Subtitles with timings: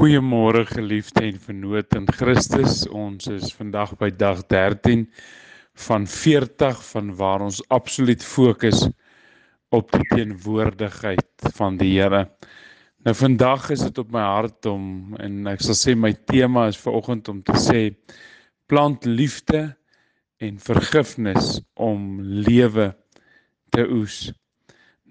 [0.00, 2.86] Goeiemôre geliefde en vennoot in Christus.
[2.88, 5.02] Ons is vandag by dag 13
[5.84, 8.86] van 40 van waar ons absoluut fokus
[9.76, 12.22] op die teenwoordigheid van die Here.
[13.04, 16.80] Nou vandag is dit op my hart om en ek sal sê my tema is
[16.80, 17.82] vanoggend om te sê
[18.72, 19.66] plant liefde
[20.40, 22.88] en vergifnis om lewe
[23.76, 24.30] te oes.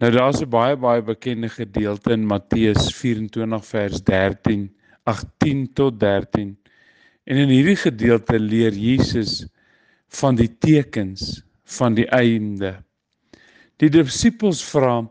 [0.01, 4.69] Nou daar's 'n baie baie bekende gedeelte in Matteus 24 vers 13,
[5.09, 6.53] 18 tot 13.
[7.29, 9.43] En in hierdie gedeelte leer Jesus
[10.19, 11.41] van die tekens
[11.77, 12.77] van die einde.
[13.79, 15.03] Die disippels vra: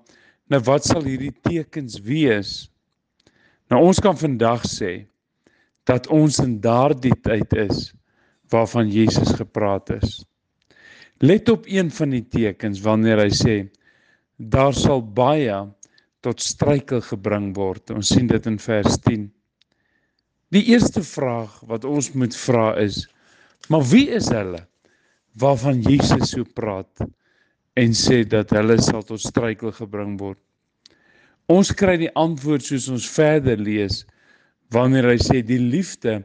[0.51, 2.69] "Nou wat sal hierdie tekens wees?"
[3.71, 5.07] Nou ons kan vandag sê
[5.89, 7.93] dat ons in daardie tyd is
[8.53, 10.09] waarvan Jesus gepraat het.
[11.21, 13.57] Let op een van die tekens wanneer hy sê
[14.39, 15.57] daar sal baie
[16.25, 17.91] tot struikel gebring word.
[17.91, 19.29] Ons sien dit in vers 10.
[20.55, 23.03] Die eerste vraag wat ons moet vra is:
[23.69, 24.63] Maar wie is hulle
[25.39, 27.05] waarvan Jesus so praat
[27.77, 30.41] en sê dat hulle sal tot struikel gebring word?
[31.53, 34.03] Ons kry die antwoord soos ons verder lees
[34.73, 36.19] wanneer hy sê die liefde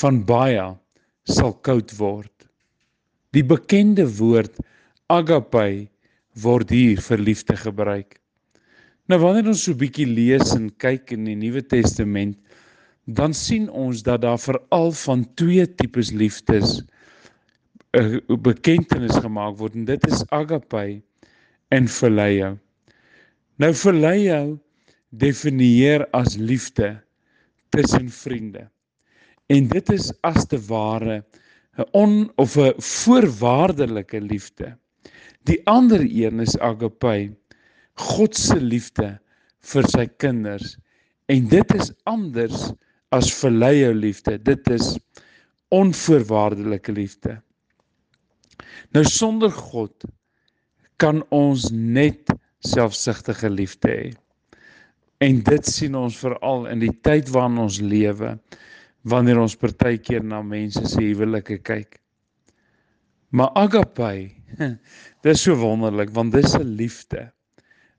[0.00, 0.68] van baie
[1.28, 2.32] sal koud word.
[3.32, 4.60] Die bekende woord
[5.12, 5.88] agape
[6.40, 8.20] word hier vir liefde gebruik.
[9.08, 12.36] Nou wanneer ons so bietjie lees en kyk in die Nuwe Testament,
[13.04, 16.82] dan sien ons dat daar veral van twee tipes liefdes
[17.94, 21.02] 'n uh, bekentenis gemaak word en dit is agape
[21.68, 22.58] en phileo.
[23.56, 24.58] Nou phileo
[25.10, 26.96] definieer as liefde
[27.70, 28.70] tussen vriende.
[29.46, 31.22] En dit is as te ware
[31.78, 34.76] 'n on of 'n voorwaardelike liefde.
[35.44, 37.36] Die ander een is agape,
[37.94, 39.18] God se liefde
[39.60, 40.78] vir sy kinders.
[41.26, 42.72] En dit is anders
[43.14, 44.38] as verleie liefde.
[44.42, 44.94] Dit is
[45.74, 47.38] onvoorwaardelike liefde.
[48.94, 50.06] Nou sonder God
[51.02, 52.30] kan ons net
[52.64, 54.12] selfsugtige liefde hê.
[55.24, 58.34] En dit sien ons veral in die tyd waarin ons lewe
[59.08, 61.98] wanneer ons partykeer na mense se huwelike kyk.
[63.34, 64.30] Maar agape
[65.24, 67.32] Dis so wonderlik want dis 'n liefde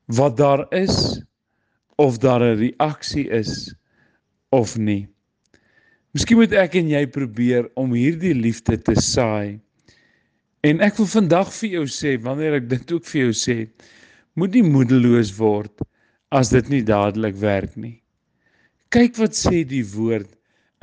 [0.05, 1.21] wat daar is
[1.95, 3.73] of daar 'n reaksie is
[4.55, 5.03] of nie.
[6.15, 9.59] Miskien moet ek en jy probeer om hierdie liefde te saai.
[10.65, 13.57] En ek wil vandag vir jou sê wanneer ek dit ook vir jou sê,
[14.39, 15.83] moet nie moedeloos word
[16.35, 17.97] as dit nie dadelik werk nie.
[18.95, 20.31] Kyk wat sê die woord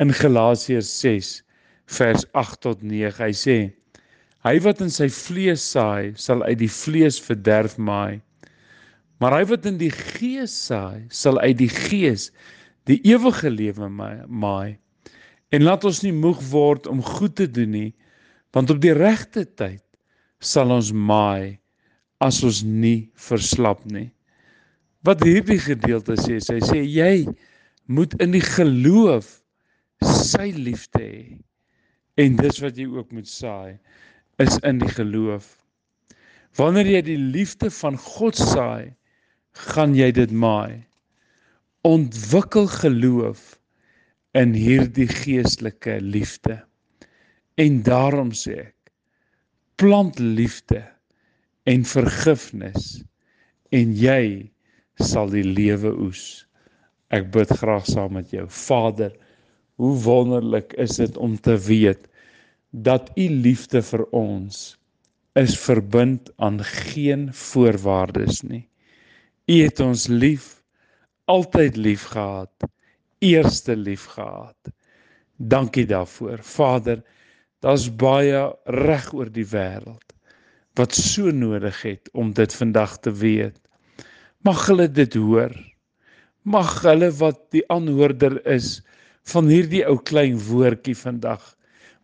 [0.03, 1.33] in Galasiërs 6
[1.97, 3.17] vers 8 tot 9.
[3.19, 3.59] Hy sê
[4.43, 8.19] Hy wat in sy vlees saai, sal uit die vlees verderf maai.
[9.23, 12.33] Maar hy wat in die gees saai, sal uit die gees
[12.91, 14.79] die ewige lewe maai.
[15.53, 17.91] En laat ons nie moeg word om goed te doen nie,
[18.57, 19.83] want op die regte tyd
[20.43, 21.59] sal ons maai
[22.23, 24.11] as ons nie verslap nie.
[25.07, 27.27] Wat hierdie gedeelte sê, sy sê jy
[27.91, 29.41] moet in die geloof
[30.07, 31.25] sy liefde hê.
[32.21, 33.79] En dis wat jy ook moet saai
[34.43, 35.47] is in die geloof.
[36.59, 38.93] Wanneer jy die liefde van God saai,
[39.73, 40.83] gaan jy dit maai.
[41.83, 43.59] Ontwikkel geloof
[44.39, 46.61] in hierdie geestelike liefde.
[47.59, 48.93] En daarom sê ek,
[49.83, 50.85] plant liefde
[51.67, 53.03] en vergifnis
[53.75, 54.53] en jy
[55.03, 56.47] sal die lewe oes.
[57.11, 58.47] Ek bid graag saam met jou.
[58.47, 59.11] Vader,
[59.83, 62.07] hoe wonderlik is dit om te weet
[62.71, 64.79] dat u liefde vir ons
[65.35, 68.69] is verbind aan geen voorwaardes nie.
[69.51, 70.62] U het ons lief,
[71.33, 72.69] altyd lief gehad,
[73.25, 74.73] eerste lief gehad.
[75.37, 76.43] Dankie daarvoor.
[76.45, 77.03] Vader,
[77.65, 80.09] daar's baie reg oor die wêreld
[80.79, 83.59] wat so nodig het om dit vandag te weet.
[84.41, 85.53] Mag hulle dit hoor.
[86.49, 88.79] Mag hulle wat die aanhoorder is
[89.29, 91.45] van hierdie ou klein woordjie vandag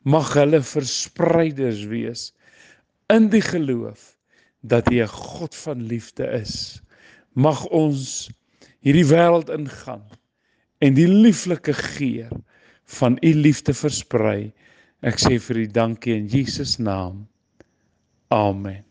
[0.09, 2.29] mag hulle verspreiders wees
[3.13, 4.15] in die geloof
[4.63, 6.83] dat U 'n God van liefde is.
[7.35, 8.31] Mag ons
[8.87, 10.05] hierdie wêreld ingaan
[10.85, 12.33] en die lieflike geur
[12.99, 14.53] van U liefde versprei.
[15.07, 17.27] Ek sê vir U dankie in Jesus naam.
[18.35, 18.88] Amen.